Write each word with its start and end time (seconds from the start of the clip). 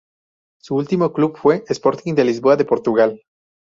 Su 0.59 0.77
último 0.77 1.13
club 1.13 1.37
fue 1.37 1.63
Sporting 1.69 2.15
de 2.15 2.23
Lisboa 2.25 2.55
de 2.55 2.65
Portugal. 2.65 3.21